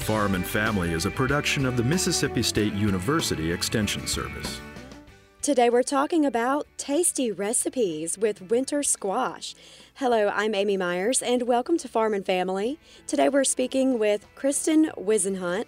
Farm 0.00 0.34
and 0.34 0.46
Family 0.46 0.92
is 0.92 1.04
a 1.04 1.10
production 1.10 1.66
of 1.66 1.76
the 1.76 1.84
Mississippi 1.84 2.42
State 2.42 2.72
University 2.72 3.52
Extension 3.52 4.06
Service. 4.06 4.58
Today 5.42 5.68
we're 5.68 5.82
talking 5.82 6.24
about 6.24 6.66
tasty 6.78 7.30
recipes 7.30 8.16
with 8.16 8.50
winter 8.50 8.82
squash. 8.82 9.54
Hello, 9.94 10.32
I'm 10.34 10.54
Amy 10.54 10.78
Myers 10.78 11.22
and 11.22 11.42
welcome 11.42 11.76
to 11.78 11.86
Farm 11.86 12.14
and 12.14 12.24
Family. 12.24 12.78
Today 13.06 13.28
we're 13.28 13.44
speaking 13.44 13.98
with 13.98 14.26
Kristen 14.34 14.86
Whisenhunt, 14.96 15.66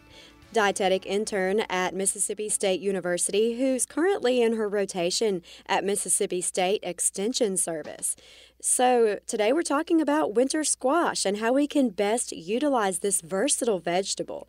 dietetic 0.53 1.07
intern 1.07 1.61
at 1.69 1.95
Mississippi 1.95 2.49
State 2.49 2.81
University, 2.81 3.59
who's 3.59 3.87
currently 3.87 4.43
in 4.43 4.57
her 4.57 4.69
rotation 4.69 5.43
at 5.67 5.85
Mississippi 5.85 6.41
State 6.41 6.81
Extension 6.83 7.57
Service. 7.57 8.17
So, 8.61 9.19
today 9.27 9.53
we're 9.53 9.63
talking 9.63 10.01
about 10.01 10.35
winter 10.35 10.63
squash 10.65 11.25
and 11.25 11.39
how 11.39 11.53
we 11.53 11.67
can 11.67 11.89
best 11.89 12.33
utilize 12.33 13.01
this 13.01 13.21
versatile 13.21 13.81
vegetable. 13.81 14.49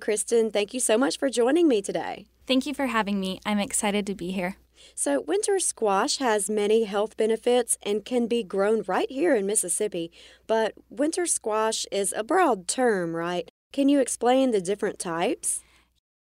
Kristen, 0.00 0.50
thank 0.50 0.74
you 0.74 0.80
so 0.80 0.98
much 0.98 1.18
for 1.18 1.30
joining 1.30 1.68
me 1.68 1.80
today. 1.80 2.26
Thank 2.46 2.66
you 2.66 2.74
for 2.74 2.86
having 2.86 3.20
me. 3.20 3.40
I'm 3.46 3.58
excited 3.58 4.06
to 4.08 4.14
be 4.14 4.32
here. 4.32 4.56
So, 4.94 5.20
winter 5.20 5.58
squash 5.58 6.18
has 6.18 6.50
many 6.50 6.84
health 6.84 7.16
benefits 7.16 7.78
and 7.82 8.04
can 8.04 8.26
be 8.26 8.42
grown 8.42 8.82
right 8.86 9.10
here 9.10 9.34
in 9.34 9.46
Mississippi, 9.46 10.12
but 10.46 10.74
winter 10.90 11.26
squash 11.26 11.86
is 11.90 12.12
a 12.16 12.24
broad 12.24 12.68
term, 12.68 13.16
right? 13.16 13.50
Can 13.74 13.88
you 13.88 13.98
explain 13.98 14.52
the 14.52 14.60
different 14.60 15.00
types? 15.00 15.64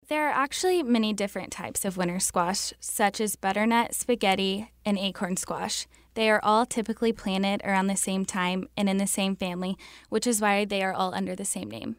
There 0.09 0.27
are 0.27 0.33
actually 0.33 0.83
many 0.83 1.13
different 1.13 1.49
types 1.49 1.85
of 1.85 1.95
winter 1.95 2.19
squash, 2.19 2.73
such 2.81 3.21
as 3.21 3.37
butternut, 3.37 3.95
spaghetti, 3.95 4.73
and 4.83 4.99
acorn 4.99 5.37
squash. 5.37 5.87
They 6.15 6.29
are 6.29 6.41
all 6.43 6.65
typically 6.65 7.13
planted 7.13 7.61
around 7.63 7.87
the 7.87 7.95
same 7.95 8.25
time 8.25 8.67
and 8.75 8.89
in 8.89 8.97
the 8.97 9.07
same 9.07 9.37
family, 9.37 9.77
which 10.09 10.27
is 10.27 10.41
why 10.41 10.65
they 10.65 10.83
are 10.83 10.91
all 10.91 11.13
under 11.13 11.37
the 11.37 11.45
same 11.45 11.71
name. 11.71 11.95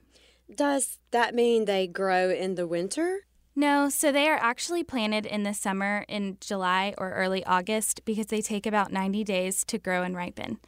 Does 0.54 0.98
that 1.12 1.34
mean 1.34 1.64
they 1.64 1.86
grow 1.86 2.28
in 2.28 2.56
the 2.56 2.66
winter? 2.66 3.20
No, 3.56 3.88
so 3.88 4.12
they 4.12 4.28
are 4.28 4.36
actually 4.36 4.84
planted 4.84 5.24
in 5.24 5.44
the 5.44 5.54
summer 5.54 6.04
in 6.08 6.36
July 6.42 6.92
or 6.98 7.12
early 7.12 7.42
August 7.46 8.04
because 8.04 8.26
they 8.26 8.42
take 8.42 8.66
about 8.66 8.92
90 8.92 9.24
days 9.24 9.64
to 9.64 9.78
grow 9.78 10.02
and 10.02 10.14
ripen. 10.14 10.58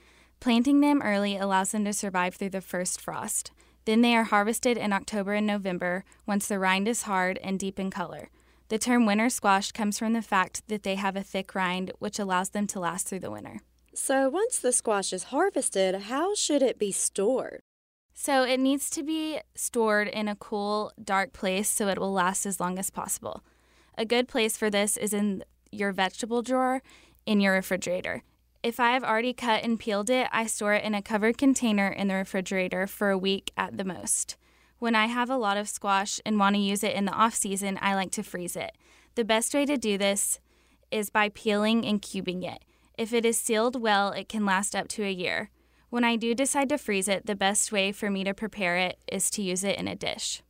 Planting 0.40 0.80
them 0.80 1.02
early 1.02 1.36
allows 1.36 1.72
them 1.72 1.84
to 1.84 1.92
survive 1.92 2.36
through 2.36 2.48
the 2.48 2.62
first 2.62 2.98
frost. 2.98 3.50
Then 3.90 4.02
they 4.02 4.14
are 4.14 4.22
harvested 4.22 4.78
in 4.78 4.92
October 4.92 5.34
and 5.34 5.48
November 5.48 6.04
once 6.24 6.46
the 6.46 6.60
rind 6.60 6.86
is 6.86 7.02
hard 7.02 7.38
and 7.38 7.58
deep 7.58 7.76
in 7.80 7.90
color. 7.90 8.30
The 8.68 8.78
term 8.78 9.04
winter 9.04 9.28
squash 9.28 9.72
comes 9.72 9.98
from 9.98 10.12
the 10.12 10.22
fact 10.22 10.62
that 10.68 10.84
they 10.84 10.94
have 10.94 11.16
a 11.16 11.24
thick 11.24 11.56
rind, 11.56 11.90
which 11.98 12.20
allows 12.20 12.50
them 12.50 12.68
to 12.68 12.78
last 12.78 13.08
through 13.08 13.18
the 13.18 13.32
winter. 13.32 13.58
So, 13.92 14.28
once 14.28 14.60
the 14.60 14.70
squash 14.70 15.12
is 15.12 15.24
harvested, 15.34 16.02
how 16.02 16.36
should 16.36 16.62
it 16.62 16.78
be 16.78 16.92
stored? 16.92 17.62
So, 18.14 18.44
it 18.44 18.60
needs 18.60 18.90
to 18.90 19.02
be 19.02 19.40
stored 19.56 20.06
in 20.06 20.28
a 20.28 20.36
cool, 20.36 20.92
dark 21.02 21.32
place 21.32 21.68
so 21.68 21.88
it 21.88 21.98
will 21.98 22.12
last 22.12 22.46
as 22.46 22.60
long 22.60 22.78
as 22.78 22.90
possible. 22.90 23.42
A 23.98 24.04
good 24.04 24.28
place 24.28 24.56
for 24.56 24.70
this 24.70 24.96
is 24.96 25.12
in 25.12 25.42
your 25.72 25.90
vegetable 25.90 26.42
drawer 26.42 26.80
in 27.26 27.40
your 27.40 27.54
refrigerator. 27.54 28.22
If 28.62 28.78
I 28.78 28.92
have 28.92 29.04
already 29.04 29.32
cut 29.32 29.64
and 29.64 29.80
peeled 29.80 30.10
it, 30.10 30.28
I 30.32 30.44
store 30.44 30.74
it 30.74 30.84
in 30.84 30.94
a 30.94 31.00
covered 31.00 31.38
container 31.38 31.88
in 31.88 32.08
the 32.08 32.14
refrigerator 32.14 32.86
for 32.86 33.08
a 33.08 33.16
week 33.16 33.52
at 33.56 33.78
the 33.78 33.84
most. 33.84 34.36
When 34.78 34.94
I 34.94 35.06
have 35.06 35.30
a 35.30 35.38
lot 35.38 35.56
of 35.56 35.66
squash 35.66 36.20
and 36.26 36.38
want 36.38 36.56
to 36.56 36.60
use 36.60 36.84
it 36.84 36.94
in 36.94 37.06
the 37.06 37.12
off 37.12 37.34
season, 37.34 37.78
I 37.80 37.94
like 37.94 38.10
to 38.12 38.22
freeze 38.22 38.56
it. 38.56 38.72
The 39.14 39.24
best 39.24 39.54
way 39.54 39.64
to 39.64 39.78
do 39.78 39.96
this 39.96 40.40
is 40.90 41.08
by 41.08 41.30
peeling 41.30 41.86
and 41.86 42.02
cubing 42.02 42.44
it. 42.44 42.62
If 42.98 43.14
it 43.14 43.24
is 43.24 43.38
sealed 43.38 43.80
well, 43.80 44.12
it 44.12 44.28
can 44.28 44.44
last 44.44 44.76
up 44.76 44.88
to 44.88 45.04
a 45.04 45.10
year. 45.10 45.48
When 45.88 46.04
I 46.04 46.16
do 46.16 46.34
decide 46.34 46.68
to 46.68 46.76
freeze 46.76 47.08
it, 47.08 47.24
the 47.24 47.34
best 47.34 47.72
way 47.72 47.92
for 47.92 48.10
me 48.10 48.24
to 48.24 48.34
prepare 48.34 48.76
it 48.76 48.98
is 49.10 49.30
to 49.30 49.42
use 49.42 49.64
it 49.64 49.78
in 49.78 49.88
a 49.88 49.96
dish. 49.96 50.42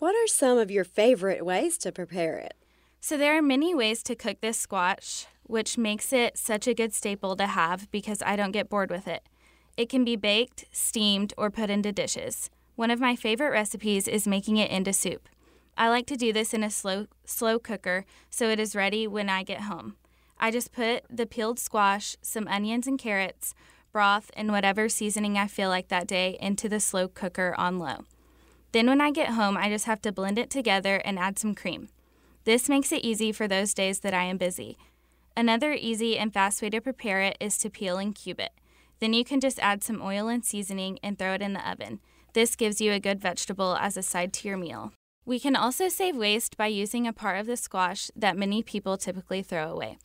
What 0.00 0.16
are 0.16 0.26
some 0.26 0.58
of 0.58 0.72
your 0.72 0.84
favorite 0.84 1.46
ways 1.46 1.78
to 1.78 1.92
prepare 1.92 2.38
it? 2.38 2.54
So, 3.04 3.16
there 3.16 3.36
are 3.36 3.42
many 3.42 3.74
ways 3.74 4.00
to 4.04 4.14
cook 4.14 4.40
this 4.40 4.56
squash, 4.56 5.26
which 5.42 5.76
makes 5.76 6.12
it 6.12 6.38
such 6.38 6.68
a 6.68 6.72
good 6.72 6.94
staple 6.94 7.34
to 7.34 7.48
have 7.48 7.90
because 7.90 8.22
I 8.24 8.36
don't 8.36 8.52
get 8.52 8.68
bored 8.68 8.92
with 8.92 9.08
it. 9.08 9.28
It 9.76 9.88
can 9.88 10.04
be 10.04 10.14
baked, 10.14 10.66
steamed, 10.70 11.34
or 11.36 11.50
put 11.50 11.68
into 11.68 11.90
dishes. 11.90 12.48
One 12.76 12.92
of 12.92 13.00
my 13.00 13.16
favorite 13.16 13.50
recipes 13.50 14.06
is 14.06 14.28
making 14.28 14.58
it 14.58 14.70
into 14.70 14.92
soup. 14.92 15.28
I 15.76 15.88
like 15.88 16.06
to 16.06 16.16
do 16.16 16.32
this 16.32 16.54
in 16.54 16.62
a 16.62 16.70
slow 16.70 17.08
slow 17.24 17.58
cooker 17.58 18.04
so 18.30 18.48
it 18.48 18.60
is 18.60 18.76
ready 18.76 19.08
when 19.08 19.28
I 19.28 19.42
get 19.42 19.62
home. 19.62 19.96
I 20.38 20.52
just 20.52 20.70
put 20.70 21.02
the 21.10 21.26
peeled 21.26 21.58
squash, 21.58 22.16
some 22.22 22.46
onions 22.46 22.86
and 22.86 23.00
carrots, 23.00 23.52
broth, 23.90 24.30
and 24.36 24.52
whatever 24.52 24.88
seasoning 24.88 25.36
I 25.36 25.48
feel 25.48 25.70
like 25.70 25.88
that 25.88 26.06
day 26.06 26.38
into 26.40 26.68
the 26.68 26.78
slow 26.78 27.08
cooker 27.08 27.52
on 27.58 27.80
low. 27.80 28.04
Then 28.70 28.86
when 28.86 29.00
I 29.00 29.10
get 29.10 29.30
home, 29.30 29.56
I 29.56 29.70
just 29.70 29.86
have 29.86 30.02
to 30.02 30.12
blend 30.12 30.38
it 30.38 30.50
together 30.50 31.02
and 31.04 31.18
add 31.18 31.36
some 31.36 31.56
cream. 31.56 31.88
This 32.44 32.68
makes 32.68 32.90
it 32.90 33.04
easy 33.04 33.30
for 33.30 33.46
those 33.46 33.74
days 33.74 34.00
that 34.00 34.14
I 34.14 34.24
am 34.24 34.36
busy. 34.36 34.76
Another 35.36 35.72
easy 35.72 36.18
and 36.18 36.32
fast 36.32 36.60
way 36.60 36.70
to 36.70 36.80
prepare 36.80 37.20
it 37.20 37.36
is 37.40 37.56
to 37.58 37.70
peel 37.70 37.98
and 37.98 38.14
cube 38.14 38.40
it. 38.40 38.52
Then 38.98 39.12
you 39.12 39.24
can 39.24 39.40
just 39.40 39.58
add 39.60 39.82
some 39.82 40.02
oil 40.02 40.28
and 40.28 40.44
seasoning 40.44 40.98
and 41.02 41.18
throw 41.18 41.34
it 41.34 41.42
in 41.42 41.52
the 41.52 41.68
oven. 41.68 42.00
This 42.34 42.56
gives 42.56 42.80
you 42.80 42.92
a 42.92 43.00
good 43.00 43.20
vegetable 43.20 43.76
as 43.80 43.96
a 43.96 44.02
side 44.02 44.32
to 44.34 44.48
your 44.48 44.56
meal. 44.56 44.92
We 45.24 45.38
can 45.38 45.54
also 45.54 45.88
save 45.88 46.16
waste 46.16 46.56
by 46.56 46.66
using 46.66 47.06
a 47.06 47.12
part 47.12 47.38
of 47.38 47.46
the 47.46 47.56
squash 47.56 48.10
that 48.16 48.36
many 48.36 48.62
people 48.62 48.96
typically 48.96 49.42
throw 49.42 49.70
away. 49.70 49.98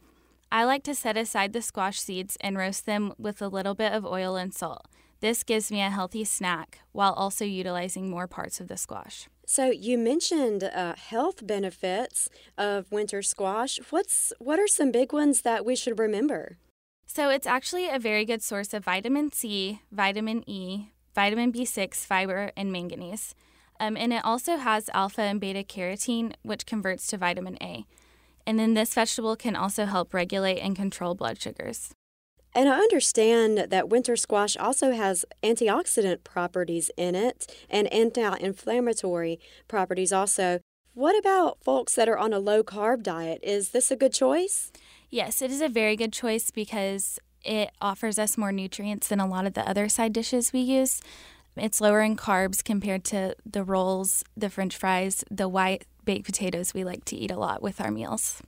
I 0.51 0.63
like 0.63 0.83
to 0.83 0.95
set 0.95 1.17
aside 1.17 1.53
the 1.53 1.61
squash 1.61 1.99
seeds 1.99 2.37
and 2.39 2.57
roast 2.57 2.85
them 2.85 3.13
with 3.17 3.41
a 3.41 3.47
little 3.47 3.73
bit 3.73 3.93
of 3.93 4.05
oil 4.05 4.35
and 4.35 4.53
salt. 4.53 4.87
This 5.19 5.43
gives 5.43 5.71
me 5.71 5.81
a 5.81 5.89
healthy 5.89 6.23
snack 6.23 6.79
while 6.91 7.13
also 7.13 7.43
utilizing 7.43 8.09
more 8.09 8.27
parts 8.27 8.59
of 8.59 8.67
the 8.67 8.77
squash. 8.77 9.27
So 9.45 9.71
you 9.71 9.97
mentioned 9.97 10.63
uh, 10.63 10.95
health 10.95 11.45
benefits 11.47 12.29
of 12.57 12.91
winter 12.91 13.21
squash. 13.21 13.79
What's 13.89 14.33
what 14.39 14.59
are 14.59 14.67
some 14.67 14.91
big 14.91 15.13
ones 15.13 15.41
that 15.41 15.65
we 15.65 15.75
should 15.75 15.97
remember? 15.97 16.57
So 17.07 17.29
it's 17.29 17.47
actually 17.47 17.89
a 17.89 17.97
very 17.97 18.25
good 18.25 18.43
source 18.43 18.73
of 18.73 18.83
vitamin 18.83 19.31
C, 19.31 19.81
vitamin 19.91 20.43
E, 20.47 20.89
vitamin 21.15 21.51
B6, 21.51 21.95
fiber, 22.05 22.51
and 22.55 22.71
manganese. 22.71 23.33
Um, 23.79 23.95
and 23.95 24.11
it 24.11 24.25
also 24.25 24.57
has 24.57 24.89
alpha 24.93 25.21
and 25.21 25.39
beta 25.39 25.63
carotene, 25.63 26.33
which 26.43 26.65
converts 26.65 27.07
to 27.07 27.17
vitamin 27.17 27.57
A. 27.61 27.85
And 28.45 28.59
then 28.59 28.73
this 28.73 28.93
vegetable 28.93 29.35
can 29.35 29.55
also 29.55 29.85
help 29.85 30.13
regulate 30.13 30.59
and 30.59 30.75
control 30.75 31.15
blood 31.15 31.41
sugars. 31.41 31.91
And 32.55 32.69
I 32.69 32.79
understand 32.79 33.67
that 33.69 33.89
winter 33.89 34.15
squash 34.15 34.57
also 34.57 34.91
has 34.91 35.25
antioxidant 35.43 36.23
properties 36.23 36.89
in 36.97 37.15
it 37.15 37.53
and 37.69 37.91
anti 37.93 38.37
inflammatory 38.37 39.39
properties 39.67 40.11
also. 40.11 40.59
What 40.93 41.17
about 41.17 41.63
folks 41.63 41.93
that 41.93 42.09
are 42.09 42.17
on 42.17 42.33
a 42.33 42.39
low 42.39 42.63
carb 42.63 43.03
diet? 43.03 43.39
Is 43.43 43.69
this 43.69 43.91
a 43.91 43.95
good 43.95 44.13
choice? 44.13 44.71
Yes, 45.09 45.41
it 45.41 45.51
is 45.51 45.61
a 45.61 45.69
very 45.69 45.95
good 45.95 46.11
choice 46.11 46.49
because 46.49 47.19
it 47.45 47.71
offers 47.79 48.17
us 48.17 48.37
more 48.37 48.51
nutrients 48.51 49.07
than 49.07 49.19
a 49.19 49.27
lot 49.27 49.45
of 49.45 49.53
the 49.53 49.67
other 49.69 49.87
side 49.87 50.11
dishes 50.11 50.51
we 50.51 50.59
use. 50.61 50.99
It's 51.55 51.81
lower 51.81 52.01
in 52.01 52.15
carbs 52.15 52.63
compared 52.63 53.03
to 53.05 53.35
the 53.45 53.63
rolls, 53.63 54.23
the 54.35 54.49
french 54.49 54.75
fries, 54.75 55.23
the 55.29 55.47
white 55.47 55.85
baked 56.03 56.25
potatoes 56.25 56.73
we 56.73 56.83
like 56.83 57.05
to 57.05 57.15
eat 57.15 57.31
a 57.31 57.37
lot 57.37 57.61
with 57.61 57.79
our 57.79 57.91
meals. 57.91 58.41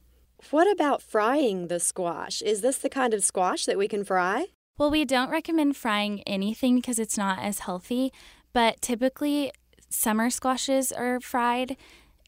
What 0.52 0.72
about 0.72 1.02
frying 1.02 1.68
the 1.68 1.80
squash? 1.80 2.42
Is 2.42 2.62
this 2.62 2.78
the 2.78 2.90
kind 2.90 3.14
of 3.14 3.24
squash 3.24 3.66
that 3.66 3.78
we 3.78 3.88
can 3.88 4.04
fry? 4.04 4.48
Well, 4.78 4.90
we 4.90 5.04
don't 5.04 5.30
recommend 5.30 5.76
frying 5.76 6.24
anything 6.24 6.78
because 6.78 6.98
it's 6.98 7.18
not 7.18 7.40
as 7.40 7.60
healthy, 7.60 8.14
but 8.54 8.82
typically 8.82 9.52
summer 9.90 10.30
squashes 10.30 10.92
are 10.92 11.20
fried, 11.20 11.76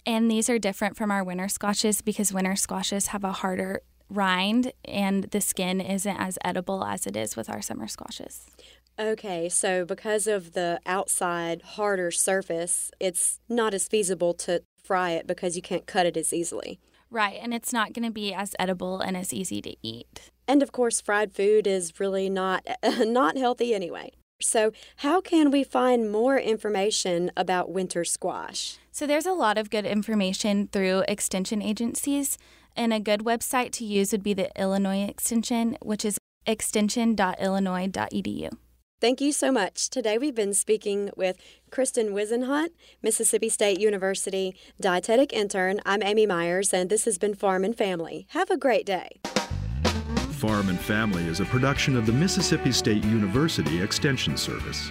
and 0.06 0.30
these 0.30 0.50
are 0.50 0.60
different 0.60 0.98
from 0.98 1.10
our 1.10 1.24
winter 1.24 1.48
squashes 1.48 2.02
because 2.02 2.34
winter 2.34 2.56
squashes 2.56 3.08
have 3.08 3.24
a 3.24 3.32
harder 3.32 3.82
rind 4.10 4.74
and 4.84 5.24
the 5.26 5.40
skin 5.40 5.80
isn't 5.80 6.18
as 6.18 6.38
edible 6.44 6.84
as 6.84 7.08
it 7.08 7.16
is 7.16 7.38
with 7.38 7.50
our 7.50 7.62
summer 7.62 7.88
squashes. 7.88 8.46
Okay, 9.00 9.48
so 9.48 9.86
because 9.86 10.28
of 10.28 10.52
the 10.52 10.82
outside 10.86 11.62
harder 11.62 12.12
surface, 12.12 12.92
it's 13.00 13.40
not 13.48 13.74
as 13.74 13.88
feasible 13.88 14.34
to 14.34 14.62
fry 14.84 15.12
it 15.12 15.26
because 15.26 15.56
you 15.56 15.62
can't 15.62 15.86
cut 15.86 16.06
it 16.06 16.18
as 16.18 16.34
easily. 16.34 16.80
Right, 17.12 17.38
and 17.42 17.54
it's 17.54 17.74
not 17.74 17.92
going 17.92 18.06
to 18.06 18.12
be 18.12 18.34
as 18.34 18.56
edible 18.58 19.02
and 19.02 19.18
as 19.18 19.34
easy 19.34 19.62
to 19.64 19.76
eat. 19.84 20.32
And 20.48 20.64
of 20.64 20.72
course, 20.72 21.02
fried 21.02 21.34
food 21.34 21.68
is 21.68 22.00
really 22.00 22.30
not 22.30 22.66
not 23.00 23.38
healthy 23.38 23.76
anyway. 23.76 24.14
So, 24.42 24.72
how 24.98 25.22
can 25.22 25.52
we 25.52 25.64
find 25.64 26.12
more 26.12 26.40
information 26.40 27.32
about 27.38 27.70
winter 27.70 28.04
squash? 28.04 28.80
So, 28.92 29.06
there's 29.06 29.28
a 29.28 29.34
lot 29.34 29.58
of 29.58 29.70
good 29.70 29.86
information 29.86 30.68
through 30.72 31.04
extension 31.08 31.62
agencies. 31.62 32.38
And 32.74 32.94
a 32.94 33.02
good 33.02 33.20
website 33.20 33.72
to 33.74 33.84
use 33.84 34.14
would 34.14 34.24
be 34.24 34.34
the 34.34 34.50
Illinois 34.58 35.04
Extension, 35.04 35.78
which 35.82 36.06
is 36.06 36.18
extension.illinois.edu. 36.46 38.50
Thank 39.02 39.20
you 39.20 39.32
so 39.32 39.52
much. 39.52 39.90
Today 39.90 40.20
we've 40.20 40.36
been 40.36 40.54
speaking 40.54 41.10
with 41.18 41.36
Kristen 41.72 42.10
Whisenhunt, 42.10 42.70
Mississippi 43.02 43.50
State 43.50 43.80
University 43.80 44.56
dietetic 44.80 45.34
intern. 45.34 45.82
I'm 45.88 46.04
Amy 46.04 46.28
Myers, 46.28 46.72
and 46.72 46.88
this 46.88 47.06
has 47.06 47.18
been 47.18 47.34
Farm 47.34 47.64
and 47.64 47.76
Family. 47.76 48.28
Have 48.30 48.52
a 48.52 48.58
great 48.58 48.86
day. 48.86 49.20
Farm 50.34 50.70
and 50.70 50.80
Family 50.80 51.24
is 51.24 51.40
a 51.40 51.46
production 51.46 51.98
of 51.98 52.06
the 52.06 52.14
Mississippi 52.14 52.72
State 52.72 53.04
University 53.06 53.82
Extension 53.82 54.38
Service. 54.38 54.88